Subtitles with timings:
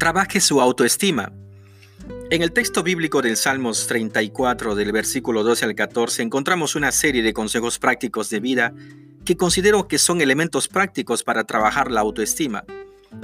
[0.00, 1.30] Trabaje su autoestima.
[2.30, 7.22] En el texto bíblico del Salmos 34, del versículo 12 al 14, encontramos una serie
[7.22, 8.72] de consejos prácticos de vida
[9.26, 12.64] que considero que son elementos prácticos para trabajar la autoestima.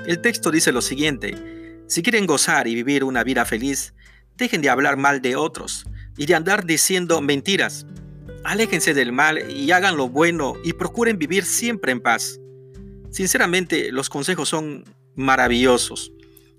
[0.07, 3.95] El texto dice lo siguiente, si quieren gozar y vivir una vida feliz,
[4.36, 5.86] dejen de hablar mal de otros
[6.18, 7.86] y de andar diciendo mentiras.
[8.45, 12.38] Aléjense del mal y hagan lo bueno y procuren vivir siempre en paz.
[13.11, 16.13] Sinceramente, los consejos son maravillosos.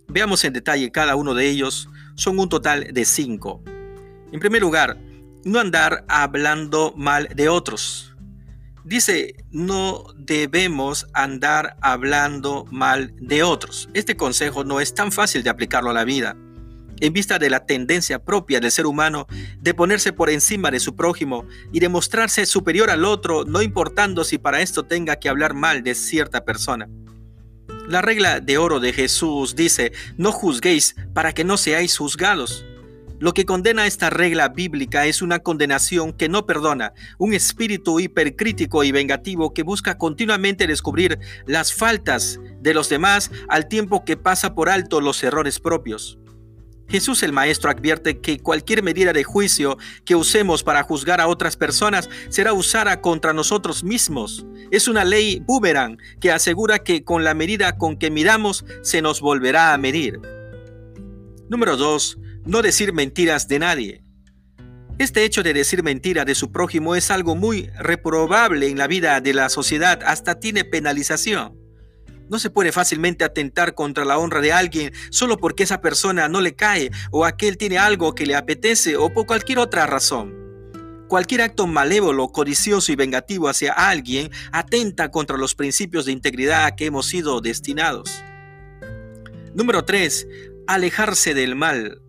[0.10, 1.90] Veamos en detalle cada uno de ellos.
[2.16, 3.62] Son un total de cinco.
[4.32, 4.98] En primer lugar,
[5.44, 8.14] no andar hablando mal de otros.
[8.84, 13.90] Dice, no debemos andar hablando mal de otros.
[13.94, 16.38] Este consejo no es tan fácil de aplicarlo a la vida.
[17.00, 19.28] En vista de la tendencia propia del ser humano
[19.60, 24.24] de ponerse por encima de su prójimo y de mostrarse superior al otro, no importando
[24.24, 26.88] si para esto tenga que hablar mal de cierta persona.
[27.88, 32.66] La regla de oro de Jesús dice, no juzguéis para que no seáis juzgados.
[33.18, 38.84] Lo que condena esta regla bíblica es una condenación que no perdona, un espíritu hipercrítico
[38.84, 44.54] y vengativo que busca continuamente descubrir las faltas de los demás al tiempo que pasa
[44.54, 46.20] por alto los errores propios.
[46.90, 51.58] Jesús el Maestro advierte que cualquier medida de juicio que usemos para juzgar a otras
[51.58, 54.46] personas será usada contra nosotros mismos.
[54.72, 59.22] Es una ley boomerang que asegura que con la medida con que miramos se nos
[59.22, 60.20] volverá a medir.
[61.50, 62.18] Número 2.
[62.46, 64.04] No decir mentiras de nadie.
[65.00, 69.22] Este hecho de decir mentira de su prójimo es algo muy reprobable en la vida
[69.22, 71.67] de la sociedad, hasta tiene penalización.
[72.30, 76.42] No se puede fácilmente atentar contra la honra de alguien solo porque esa persona no
[76.42, 80.48] le cae o aquel tiene algo que le apetece o por cualquier otra razón.
[81.08, 86.76] Cualquier acto malévolo, codicioso y vengativo hacia alguien atenta contra los principios de integridad a
[86.76, 88.24] que hemos sido destinados.
[89.54, 90.28] Número 3.
[90.68, 92.02] Alejarse del mal.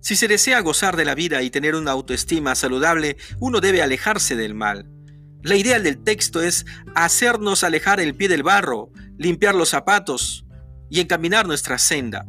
[0.00, 4.36] Si se desea gozar de la vida y tener una autoestima saludable, uno debe alejarse
[4.36, 4.97] del mal.
[5.42, 10.44] La idea del texto es hacernos alejar el pie del barro, limpiar los zapatos
[10.90, 12.26] y encaminar nuestra senda.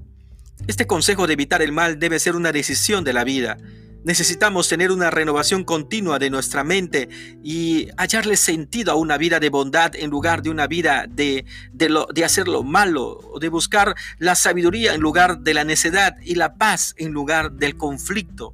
[0.67, 3.57] Este consejo de evitar el mal debe ser una decisión de la vida.
[4.03, 7.09] Necesitamos tener una renovación continua de nuestra mente
[7.43, 12.23] y hallarle sentido a una vida de bondad en lugar de una vida de, de,
[12.23, 16.93] hacer lo malo, de buscar la sabiduría en lugar de la necedad y la paz
[16.97, 18.53] en lugar del conflicto.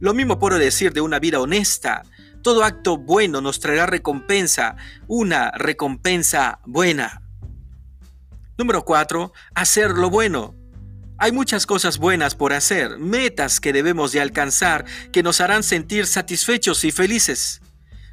[0.00, 2.02] Lo mismo puedo decir de una vida honesta.
[2.42, 4.76] Todo acto bueno nos traerá recompensa,
[5.06, 7.22] una recompensa buena.
[8.58, 9.32] Número 4.
[9.54, 10.56] Hacer lo bueno.
[11.18, 16.06] Hay muchas cosas buenas por hacer, metas que debemos de alcanzar que nos harán sentir
[16.06, 17.62] satisfechos y felices.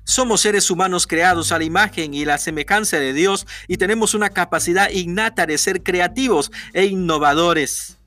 [0.03, 4.29] Somos seres humanos creados a la imagen y la semejanza de Dios y tenemos una
[4.29, 7.98] capacidad innata de ser creativos e innovadores.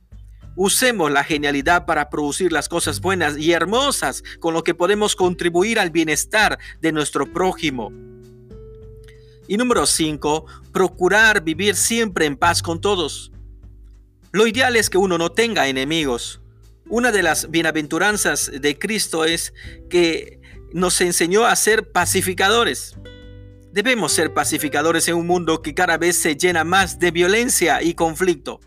[0.54, 5.78] Usemos la genialidad para producir las cosas buenas y hermosas con lo que podemos contribuir
[5.78, 7.90] al bienestar de nuestro prójimo.
[9.48, 13.32] Y número 5, procurar vivir siempre en paz con todos.
[14.30, 16.40] Lo ideal es que uno no tenga enemigos.
[16.88, 19.54] Una de las bienaventuranzas de Cristo es
[19.88, 20.40] que
[20.72, 22.96] nos enseñó a ser pacificadores.
[23.72, 27.94] Debemos ser pacificadores en un mundo que cada vez se llena más de violencia y
[27.94, 28.60] conflicto.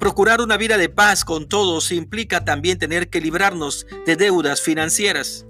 [0.00, 5.44] Procurar una vida de paz con todos implica también tener que librarnos de deudas financieras.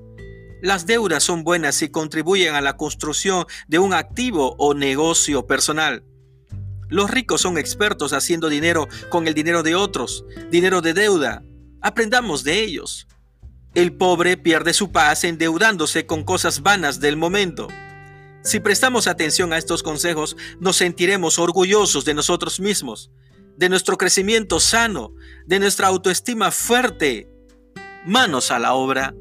[0.61, 6.03] Las deudas son buenas y contribuyen a la construcción de un activo o negocio personal.
[6.89, 11.45] Los ricos son expertos haciendo dinero con el dinero de otros, dinero de deuda.
[11.81, 13.07] Aprendamos de ellos.
[13.77, 17.69] El pobre pierde su paz endeudándose con cosas vanas del momento.
[18.43, 23.13] Si prestamos atención a estos consejos, nos sentiremos orgullosos de nosotros mismos,
[23.61, 25.13] de nuestro crecimiento sano,
[25.45, 27.29] de nuestra autoestima fuerte.
[28.07, 29.15] Manos a la obra.